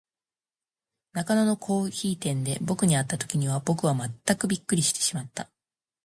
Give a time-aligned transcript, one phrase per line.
[1.13, 5.47] 中野のコオヒイ店で、ぼくに会った時には、ぼくはまったくびっくりしてしまった。